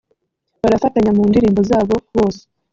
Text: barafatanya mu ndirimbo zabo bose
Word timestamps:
barafatanya 0.61 1.11
mu 1.17 1.23
ndirimbo 1.29 1.61
zabo 1.69 1.95
bose 2.15 2.41